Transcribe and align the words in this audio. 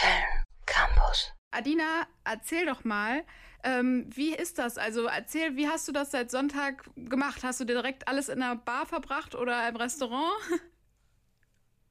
Köln 0.00 0.44
Campus. 0.64 1.32
Adina, 1.50 2.06
erzähl 2.24 2.64
doch 2.64 2.84
mal, 2.84 3.24
ähm, 3.64 4.06
wie 4.08 4.34
ist 4.34 4.58
das? 4.58 4.78
Also 4.78 5.04
erzähl, 5.04 5.56
wie 5.56 5.68
hast 5.68 5.86
du 5.88 5.92
das 5.92 6.10
seit 6.10 6.30
Sonntag 6.30 6.88
gemacht? 6.96 7.42
Hast 7.42 7.60
du 7.60 7.64
dir 7.64 7.74
direkt 7.74 8.08
alles 8.08 8.28
in 8.30 8.42
einer 8.42 8.56
Bar 8.56 8.86
verbracht 8.86 9.34
oder 9.34 9.68
im 9.68 9.76
Restaurant? 9.76 10.32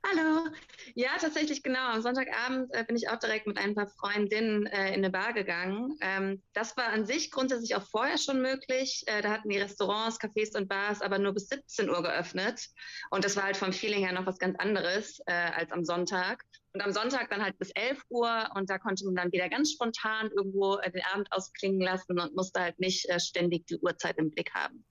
Hallo. 0.06 0.48
Ja, 0.94 1.10
tatsächlich 1.20 1.62
genau. 1.62 1.88
Am 1.88 2.00
Sonntagabend 2.00 2.72
äh, 2.72 2.84
bin 2.84 2.96
ich 2.96 3.10
auch 3.10 3.18
direkt 3.18 3.46
mit 3.46 3.58
ein 3.58 3.74
paar 3.74 3.88
Freundinnen 3.88 4.66
äh, 4.66 4.88
in 4.88 4.94
eine 4.94 5.10
Bar 5.10 5.34
gegangen. 5.34 5.98
Ähm, 6.00 6.42
das 6.54 6.76
war 6.78 6.88
an 6.88 7.04
sich 7.04 7.30
grundsätzlich 7.30 7.74
auch 7.74 7.82
vorher 7.82 8.16
schon 8.16 8.40
möglich. 8.40 9.02
Äh, 9.06 9.20
da 9.20 9.30
hatten 9.30 9.50
die 9.50 9.58
Restaurants, 9.58 10.18
Cafés 10.18 10.56
und 10.56 10.68
Bars 10.68 11.02
aber 11.02 11.18
nur 11.18 11.34
bis 11.34 11.48
17 11.48 11.90
Uhr 11.90 12.02
geöffnet. 12.02 12.68
Und 13.10 13.24
das 13.24 13.36
war 13.36 13.44
halt 13.44 13.58
vom 13.58 13.72
Feeling 13.74 14.04
her 14.04 14.12
noch 14.12 14.26
was 14.26 14.38
ganz 14.38 14.58
anderes 14.58 15.20
äh, 15.26 15.32
als 15.32 15.70
am 15.70 15.84
Sonntag. 15.84 16.44
Und 16.74 16.80
am 16.80 16.90
Sonntag 16.90 17.30
dann 17.30 17.40
halt 17.40 17.56
bis 17.58 17.70
11 17.70 18.02
Uhr 18.10 18.50
und 18.56 18.68
da 18.68 18.78
konnte 18.78 19.04
man 19.04 19.14
dann 19.14 19.32
wieder 19.32 19.48
ganz 19.48 19.70
spontan 19.70 20.28
irgendwo 20.36 20.76
äh, 20.78 20.90
den 20.90 21.02
Abend 21.12 21.30
ausklingen 21.30 21.80
lassen 21.80 22.18
und 22.18 22.34
musste 22.34 22.60
halt 22.60 22.80
nicht 22.80 23.08
äh, 23.08 23.20
ständig 23.20 23.66
die 23.68 23.78
Uhrzeit 23.78 24.18
im 24.18 24.32
Blick 24.32 24.52
haben. 24.54 24.84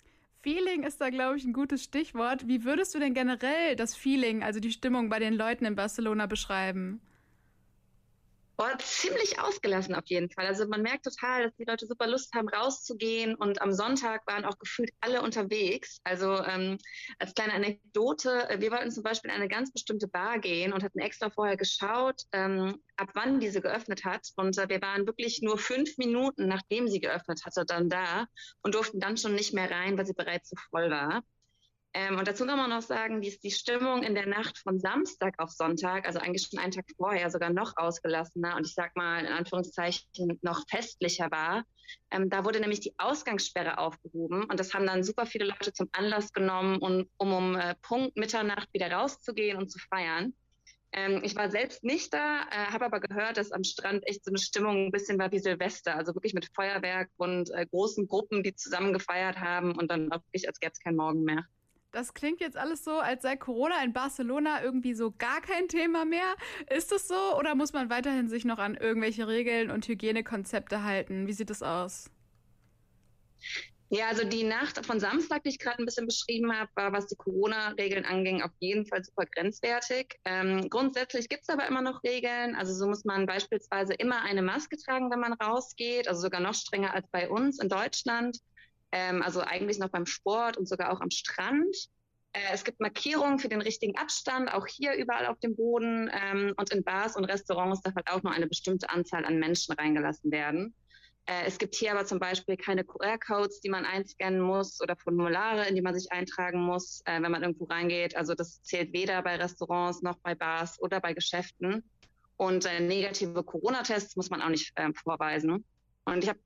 Feeling 0.43 0.83
ist 0.83 1.01
da, 1.01 1.09
glaube 1.09 1.37
ich, 1.37 1.43
ein 1.43 1.51
gutes 1.51 1.83
Stichwort. 1.83 2.47
Wie 2.47 2.63
würdest 2.63 2.95
du 2.95 2.99
denn 2.99 3.13
generell 3.13 3.75
das 3.75 3.95
Feeling, 3.95 4.43
also 4.43 4.61
die 4.61 4.71
Stimmung 4.71 5.09
bei 5.09 5.19
den 5.19 5.33
Leuten 5.33 5.65
in 5.65 5.75
Barcelona 5.75 6.25
beschreiben? 6.25 7.01
Oh, 8.57 8.65
ziemlich 8.77 9.39
ausgelassen 9.39 9.95
auf 9.95 10.05
jeden 10.05 10.29
Fall. 10.29 10.45
Also 10.45 10.67
man 10.67 10.83
merkt 10.83 11.05
total, 11.05 11.43
dass 11.43 11.55
die 11.55 11.65
Leute 11.65 11.87
super 11.87 12.05
Lust 12.05 12.33
haben, 12.35 12.47
rauszugehen. 12.47 13.33
Und 13.33 13.59
am 13.61 13.73
Sonntag 13.73 14.27
waren 14.27 14.45
auch 14.45 14.59
gefühlt 14.59 14.91
alle 15.01 15.23
unterwegs. 15.23 15.99
Also 16.03 16.37
ähm, 16.43 16.77
als 17.17 17.33
kleine 17.33 17.53
Anekdote, 17.53 18.47
äh, 18.49 18.61
wir 18.61 18.71
wollten 18.71 18.91
zum 18.91 19.01
Beispiel 19.01 19.31
in 19.31 19.37
eine 19.37 19.47
ganz 19.47 19.73
bestimmte 19.73 20.07
Bar 20.07 20.37
gehen 20.37 20.71
und 20.71 20.83
hatten 20.83 20.99
extra 20.99 21.31
vorher 21.31 21.57
geschaut, 21.57 22.21
ähm, 22.31 22.79
ab 22.95 23.09
wann 23.15 23.39
diese 23.39 23.59
geöffnet 23.59 24.05
hat. 24.05 24.27
Und 24.35 24.55
äh, 24.59 24.69
wir 24.69 24.81
waren 24.83 25.07
wirklich 25.07 25.41
nur 25.41 25.57
fünf 25.57 25.97
Minuten, 25.97 26.47
nachdem 26.47 26.87
sie 26.87 26.99
geöffnet 26.99 27.41
hatte, 27.45 27.65
dann 27.65 27.89
da 27.89 28.27
und 28.61 28.75
durften 28.75 28.99
dann 28.99 29.17
schon 29.17 29.33
nicht 29.33 29.53
mehr 29.55 29.71
rein, 29.71 29.97
weil 29.97 30.05
sie 30.05 30.13
bereits 30.13 30.49
zu 30.49 30.55
voll 30.69 30.91
war. 30.91 31.23
Ähm, 31.95 32.17
und 32.17 32.27
dazu 32.27 32.45
kann 32.45 32.57
man 32.57 32.71
noch 32.71 32.81
sagen, 32.81 33.21
wie 33.21 33.27
ist 33.27 33.43
die 33.43 33.51
Stimmung 33.51 34.01
in 34.01 34.15
der 34.15 34.25
Nacht 34.25 34.57
von 34.57 34.79
Samstag 34.79 35.35
auf 35.37 35.51
Sonntag, 35.51 36.07
also 36.07 36.17
eigentlich 36.19 36.47
schon 36.49 36.59
einen 36.59 36.71
Tag 36.71 36.85
vorher, 36.97 37.29
sogar 37.29 37.51
noch 37.51 37.77
ausgelassener 37.77 38.55
und 38.55 38.65
ich 38.65 38.73
sag 38.73 38.95
mal 38.95 39.23
in 39.23 39.31
Anführungszeichen 39.31 40.39
noch 40.41 40.63
festlicher 40.67 41.29
war. 41.29 41.65
Ähm, 42.09 42.31
da 42.31 42.45
wurde 42.45 42.59
nämlich 42.59 42.79
die 42.79 42.95
Ausgangssperre 42.97 43.77
aufgehoben 43.77 44.45
und 44.45 44.59
das 44.59 44.73
haben 44.73 44.87
dann 44.87 45.03
super 45.03 45.27
viele 45.27 45.45
Leute 45.45 45.71
zum 45.71 45.87
Anlass 45.91 46.33
genommen, 46.33 46.79
um 46.79 47.07
um, 47.17 47.31
um 47.31 47.55
äh, 47.55 47.75
Punkt 47.83 48.17
Mitternacht 48.17 48.73
wieder 48.73 48.91
rauszugehen 48.91 49.57
und 49.57 49.69
zu 49.69 49.77
feiern. 49.77 50.33
Ähm, 50.93 51.21
ich 51.23 51.35
war 51.35 51.51
selbst 51.51 51.83
nicht 51.83 52.11
da, 52.11 52.41
äh, 52.49 52.71
habe 52.71 52.85
aber 52.85 53.01
gehört, 53.01 53.37
dass 53.37 53.51
am 53.51 53.63
Strand 53.63 54.07
echt 54.07 54.25
so 54.25 54.31
eine 54.31 54.39
Stimmung 54.39 54.87
ein 54.87 54.91
bisschen 54.91 55.19
war 55.19 55.31
wie 55.31 55.39
Silvester, 55.39 55.95
also 55.95 56.15
wirklich 56.15 56.33
mit 56.33 56.49
Feuerwerk 56.55 57.09
und 57.17 57.51
äh, 57.51 57.67
großen 57.67 58.07
Gruppen, 58.07 58.41
die 58.41 58.55
zusammen 58.55 58.93
gefeiert 58.93 59.39
haben 59.39 59.75
und 59.75 59.91
dann 59.91 60.11
auch 60.11 60.23
wirklich, 60.25 60.47
als 60.47 60.59
gäbe 60.59 60.71
es 60.73 60.79
keinen 60.79 60.97
Morgen 60.97 61.23
mehr. 61.23 61.45
Das 61.93 62.15
klingt 62.15 62.41
jetzt 62.41 62.57
alles 62.57 62.83
so, 62.83 62.97
als 62.97 63.21
sei 63.21 63.35
Corona 63.37 63.83
in 63.83 63.93
Barcelona 63.93 64.63
irgendwie 64.63 64.95
so 64.95 65.11
gar 65.11 65.41
kein 65.41 65.67
Thema 65.67 66.05
mehr. 66.05 66.35
Ist 66.75 66.91
das 66.91 67.07
so 67.07 67.37
oder 67.37 67.53
muss 67.53 67.71
man 67.71 67.91
weiterhin 67.91 68.27
sich 68.27 68.45
noch 68.45 68.57
an 68.57 68.73
irgendwelche 68.75 69.27
Regeln 69.27 69.69
und 69.69 69.87
Hygienekonzepte 69.87 70.83
halten? 70.83 71.27
Wie 71.27 71.33
sieht 71.33 71.51
es 71.51 71.61
aus? 71.61 72.09
Ja, 73.89 74.07
also 74.07 74.23
die 74.23 74.43
Nacht 74.43 74.83
von 74.87 74.99
Samstag, 74.99 75.43
die 75.43 75.49
ich 75.49 75.59
gerade 75.59 75.77
ein 75.77 75.85
bisschen 75.85 76.07
beschrieben 76.07 76.51
habe, 76.51 76.71
war, 76.73 76.93
was 76.93 77.05
die 77.05 77.15
Corona-Regeln 77.15 78.05
anging, 78.05 78.41
auf 78.41 78.49
jeden 78.59 78.87
Fall 78.87 79.03
super 79.03 79.27
grenzwertig. 79.27 80.15
Ähm, 80.25 80.67
grundsätzlich 80.71 81.29
gibt 81.29 81.43
es 81.43 81.49
aber 81.49 81.67
immer 81.67 81.83
noch 81.83 82.03
Regeln. 82.03 82.55
Also 82.55 82.73
so 82.73 82.87
muss 82.87 83.05
man 83.05 83.27
beispielsweise 83.27 83.93
immer 83.93 84.23
eine 84.23 84.41
Maske 84.41 84.77
tragen, 84.77 85.11
wenn 85.11 85.19
man 85.19 85.33
rausgeht, 85.33 86.07
also 86.07 86.21
sogar 86.21 86.41
noch 86.41 86.55
strenger 86.55 86.91
als 86.95 87.07
bei 87.11 87.29
uns 87.29 87.61
in 87.61 87.69
Deutschland 87.69 88.39
ähm, 88.93 89.23
also 89.23 89.41
eigentlich 89.41 89.79
noch 89.79 89.89
beim 89.89 90.05
Sport 90.05 90.55
und 90.55 90.69
sogar 90.69 90.93
auch 90.93 91.01
am 91.01 91.09
Strand. 91.09 91.75
Äh, 92.31 92.39
es 92.53 92.63
gibt 92.63 92.79
Markierungen 92.79 93.39
für 93.39 93.49
den 93.49 93.61
richtigen 93.61 93.97
Abstand, 93.97 94.53
auch 94.53 94.67
hier 94.67 94.93
überall 94.93 95.25
auf 95.25 95.39
dem 95.39 95.55
Boden. 95.55 96.11
Ähm, 96.13 96.53
und 96.57 96.71
in 96.71 96.83
Bars 96.83 97.15
und 97.15 97.25
Restaurants 97.25 97.81
darf 97.81 97.95
halt 97.95 98.07
auch 98.09 98.21
nur 98.21 98.31
eine 98.31 98.47
bestimmte 98.47 98.89
Anzahl 98.91 99.25
an 99.25 99.39
Menschen 99.39 99.73
reingelassen 99.73 100.31
werden. 100.31 100.75
Äh, 101.25 101.45
es 101.47 101.57
gibt 101.57 101.73
hier 101.73 101.91
aber 101.91 102.05
zum 102.05 102.19
Beispiel 102.19 102.55
keine 102.55 102.83
QR-Codes, 102.83 103.61
die 103.61 103.69
man 103.69 103.83
einscannen 103.83 104.39
muss 104.39 104.79
oder 104.79 104.95
Formulare, 104.95 105.67
in 105.67 105.73
die 105.73 105.81
man 105.81 105.95
sich 105.95 106.11
eintragen 106.11 106.61
muss, 106.61 107.01
äh, 107.05 107.19
wenn 107.19 107.31
man 107.31 107.41
irgendwo 107.41 107.65
reingeht. 107.65 108.15
Also 108.15 108.35
das 108.35 108.61
zählt 108.61 108.93
weder 108.93 109.23
bei 109.23 109.37
Restaurants 109.37 110.03
noch 110.03 110.19
bei 110.19 110.35
Bars 110.35 110.79
oder 110.79 111.01
bei 111.01 111.13
Geschäften. 111.13 111.83
Und 112.37 112.65
äh, 112.65 112.79
negative 112.79 113.43
Corona-Tests 113.43 114.15
muss 114.17 114.29
man 114.29 114.41
auch 114.43 114.49
nicht 114.49 114.71
äh, 114.75 114.91
vorweisen. 114.93 115.65
Und 116.05 116.23
ich 116.23 116.29
habe 116.29 116.39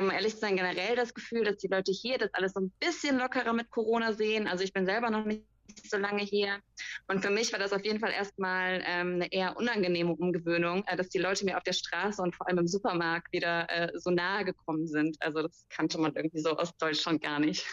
um 0.00 0.10
ehrlich 0.10 0.34
zu 0.34 0.40
sein, 0.40 0.56
generell 0.56 0.96
das 0.96 1.14
Gefühl, 1.14 1.44
dass 1.44 1.56
die 1.58 1.68
Leute 1.68 1.92
hier 1.92 2.18
das 2.18 2.32
alles 2.34 2.52
so 2.52 2.60
ein 2.60 2.72
bisschen 2.80 3.18
lockerer 3.18 3.52
mit 3.52 3.70
Corona 3.70 4.12
sehen. 4.12 4.48
Also 4.48 4.64
ich 4.64 4.72
bin 4.72 4.86
selber 4.86 5.10
noch 5.10 5.24
nicht 5.24 5.44
so 5.88 5.96
lange 5.96 6.22
hier. 6.22 6.60
Und 7.08 7.22
für 7.22 7.30
mich 7.30 7.52
war 7.52 7.58
das 7.58 7.72
auf 7.72 7.84
jeden 7.84 8.00
Fall 8.00 8.12
erstmal 8.12 8.82
ähm, 8.86 9.14
eine 9.14 9.32
eher 9.32 9.56
unangenehme 9.56 10.12
Umgewöhnung, 10.12 10.84
äh, 10.86 10.96
dass 10.96 11.08
die 11.08 11.18
Leute 11.18 11.44
mir 11.44 11.56
auf 11.56 11.62
der 11.62 11.72
Straße 11.72 12.22
und 12.22 12.34
vor 12.34 12.48
allem 12.48 12.58
im 12.58 12.66
Supermarkt 12.66 13.32
wieder 13.32 13.68
äh, 13.70 13.90
so 13.98 14.10
nahe 14.10 14.44
gekommen 14.44 14.86
sind. 14.86 15.16
Also 15.20 15.42
das 15.42 15.66
kannte 15.70 15.98
man 15.98 16.14
irgendwie 16.14 16.40
so 16.40 16.56
aus 16.56 16.76
Deutschland 16.76 17.22
gar 17.22 17.38
nicht. 17.38 17.64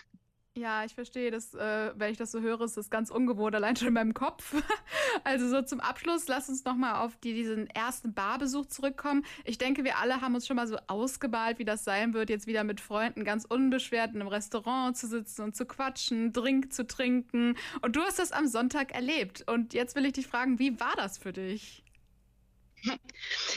Ja, 0.55 0.83
ich 0.83 0.93
verstehe 0.93 1.31
das, 1.31 1.53
äh, 1.53 1.93
wenn 1.95 2.11
ich 2.11 2.17
das 2.17 2.31
so 2.31 2.41
höre, 2.41 2.61
ist 2.61 2.75
das 2.75 2.89
ganz 2.89 3.11
ungewohnt, 3.11 3.55
allein 3.55 3.75
schon 3.75 3.89
in 3.89 3.93
meinem 3.93 4.13
Kopf. 4.13 4.55
also 5.23 5.47
so 5.47 5.61
zum 5.61 5.79
Abschluss, 5.79 6.27
lass 6.27 6.49
uns 6.49 6.65
nochmal 6.65 6.95
auf 6.95 7.15
die, 7.17 7.33
diesen 7.33 7.67
ersten 7.67 8.13
Barbesuch 8.13 8.65
zurückkommen. 8.65 9.23
Ich 9.45 9.57
denke, 9.57 9.83
wir 9.83 9.99
alle 9.99 10.21
haben 10.21 10.35
uns 10.35 10.47
schon 10.47 10.55
mal 10.55 10.67
so 10.67 10.77
ausgemalt, 10.87 11.59
wie 11.59 11.65
das 11.65 11.83
sein 11.83 12.13
wird, 12.13 12.29
jetzt 12.29 12.47
wieder 12.47 12.63
mit 12.63 12.81
Freunden 12.81 13.23
ganz 13.23 13.45
unbeschwert 13.45 14.15
in 14.15 14.21
einem 14.21 14.27
Restaurant 14.27 14.97
zu 14.97 15.07
sitzen 15.07 15.43
und 15.43 15.55
zu 15.55 15.65
quatschen, 15.65 16.33
Drink 16.33 16.73
zu 16.73 16.85
trinken. 16.85 17.55
Und 17.81 17.95
du 17.95 18.01
hast 18.01 18.19
das 18.19 18.31
am 18.31 18.47
Sonntag 18.47 18.93
erlebt. 18.93 19.43
Und 19.47 19.73
jetzt 19.73 19.95
will 19.95 20.05
ich 20.05 20.13
dich 20.13 20.27
fragen, 20.27 20.59
wie 20.59 20.79
war 20.79 20.95
das 20.97 21.17
für 21.19 21.31
dich? 21.31 21.83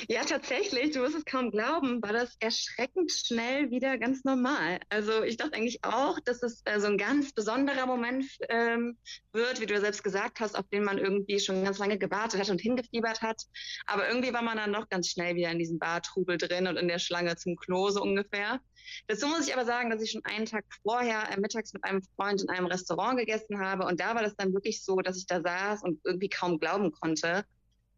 Ja, 0.08 0.24
tatsächlich, 0.24 0.92
du 0.92 1.00
wirst 1.00 1.14
es 1.14 1.24
kaum 1.24 1.50
glauben, 1.50 2.02
war 2.02 2.12
das 2.12 2.36
erschreckend 2.40 3.10
schnell 3.10 3.70
wieder 3.70 3.98
ganz 3.98 4.24
normal. 4.24 4.80
Also 4.88 5.22
ich 5.22 5.36
dachte 5.36 5.54
eigentlich 5.54 5.84
auch, 5.84 6.18
dass 6.20 6.42
es 6.42 6.62
äh, 6.64 6.80
so 6.80 6.88
ein 6.88 6.98
ganz 6.98 7.32
besonderer 7.32 7.86
Moment 7.86 8.26
ähm, 8.48 8.98
wird, 9.32 9.60
wie 9.60 9.66
du 9.66 9.74
ja 9.74 9.80
selbst 9.80 10.02
gesagt 10.02 10.40
hast, 10.40 10.58
auf 10.58 10.68
den 10.68 10.84
man 10.84 10.98
irgendwie 10.98 11.38
schon 11.38 11.62
ganz 11.64 11.78
lange 11.78 11.98
gewartet 11.98 12.40
hat 12.40 12.50
und 12.50 12.60
hingefiebert 12.60 13.22
hat. 13.22 13.42
Aber 13.86 14.08
irgendwie 14.08 14.32
war 14.32 14.42
man 14.42 14.56
dann 14.56 14.70
noch 14.70 14.88
ganz 14.88 15.08
schnell 15.08 15.36
wieder 15.36 15.50
in 15.50 15.58
diesem 15.58 15.78
Bartrubel 15.78 16.38
drin 16.38 16.66
und 16.66 16.76
in 16.76 16.88
der 16.88 16.98
Schlange 16.98 17.36
zum 17.36 17.56
Klo 17.56 17.82
ungefähr. 17.82 18.60
Dazu 19.06 19.26
muss 19.26 19.46
ich 19.46 19.54
aber 19.54 19.64
sagen, 19.64 19.90
dass 19.90 20.02
ich 20.02 20.10
schon 20.10 20.24
einen 20.24 20.46
Tag 20.46 20.64
vorher 20.82 21.30
äh, 21.30 21.40
mittags 21.40 21.72
mit 21.72 21.84
einem 21.84 22.02
Freund 22.16 22.42
in 22.42 22.48
einem 22.48 22.66
Restaurant 22.66 23.18
gegessen 23.18 23.60
habe 23.60 23.86
und 23.86 24.00
da 24.00 24.14
war 24.14 24.22
das 24.22 24.36
dann 24.36 24.52
wirklich 24.52 24.84
so, 24.84 24.96
dass 24.96 25.16
ich 25.16 25.26
da 25.26 25.40
saß 25.40 25.82
und 25.82 26.00
irgendwie 26.04 26.28
kaum 26.28 26.58
glauben 26.58 26.92
konnte 26.92 27.44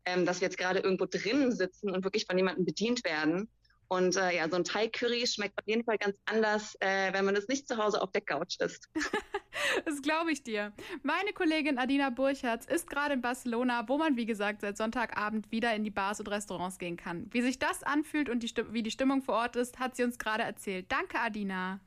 ähm, 0.07 0.27
dass 0.27 0.41
wir 0.41 0.47
jetzt 0.47 0.59
gerade 0.59 0.81
irgendwo 0.81 1.07
drinnen 1.07 1.53
sitzen 1.53 1.91
und 1.91 2.05
wirklich 2.05 2.27
von 2.27 2.37
jemandem 2.37 2.65
bedient 2.65 3.05
werden. 3.05 3.49
Und 3.89 4.17
äh, 4.17 4.37
ja, 4.37 4.49
so 4.49 4.57
ein 4.57 4.65
Thai-Curry 4.65 5.27
schmeckt 5.27 5.59
auf 5.59 5.67
jeden 5.67 5.85
Fall 5.85 5.99
ganz 5.99 6.17
anders, 6.25 6.75
äh, 6.81 7.13
wenn 7.13 7.25
man 7.25 7.37
es 7.37 7.49
nicht 7.49 7.69
zu 7.69 7.77
Hause 7.77 8.01
auf 8.01 8.11
der 8.13 8.23
Couch 8.23 8.59
isst. 8.61 8.89
das 9.85 10.03
glaube 10.03 10.33
ich 10.33 10.43
dir. 10.43 10.73
Meine 11.03 11.33
Kollegin 11.33 11.79
Adina 11.79 12.11
Burchardt 12.11 12.65
ist 12.67 12.89
gerade 12.89 13.15
in 13.15 13.21
Barcelona, 13.21 13.85
wo 13.87 13.99
man, 13.99 14.17
wie 14.17 14.27
gesagt, 14.27 14.63
seit 14.63 14.77
Sonntagabend 14.77 15.51
wieder 15.53 15.75
in 15.75 15.85
die 15.85 15.91
Bars 15.91 16.19
und 16.19 16.29
Restaurants 16.29 16.79
gehen 16.79 16.97
kann. 16.97 17.27
Wie 17.31 17.43
sich 17.43 17.59
das 17.59 17.83
anfühlt 17.83 18.31
und 18.31 18.43
die 18.43 18.53
wie 18.71 18.83
die 18.83 18.91
Stimmung 18.91 19.23
vor 19.23 19.35
Ort 19.35 19.57
ist, 19.57 19.79
hat 19.79 19.97
sie 19.97 20.05
uns 20.05 20.19
gerade 20.19 20.45
erzählt. 20.45 20.91
Danke, 20.91 21.19
Adina 21.21 21.81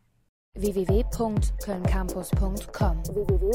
www.kölncampus.com 0.57 3.03
www 3.05 3.51